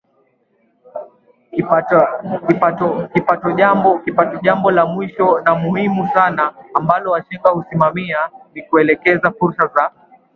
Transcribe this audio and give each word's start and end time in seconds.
kipatoJambo 3.17 4.71
la 4.71 4.85
mwisho 4.85 5.39
na 5.39 5.55
muhimu 5.55 6.07
sana 6.13 6.53
ambalo 6.73 7.11
washenga 7.11 7.49
husimamia 7.49 8.29
ni 8.53 8.61
kuelekeza 8.63 9.31
fursa 9.31 9.67
za 9.67 9.91